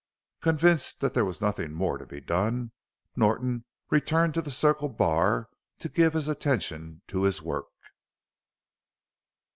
Convinced 0.41 0.99
that 1.01 1.13
there 1.13 1.23
was 1.25 1.41
nothing 1.41 1.73
more 1.73 1.99
to 1.99 2.07
be 2.07 2.19
done, 2.19 2.71
Norton 3.15 3.65
returned 3.91 4.33
to 4.33 4.41
the 4.41 4.49
Circle 4.49 4.89
Bar 4.89 5.47
to 5.77 5.89
give 5.89 6.13
his 6.13 6.27
attention 6.27 7.03
to 7.07 7.21
his 7.21 7.39
work. 7.43 7.67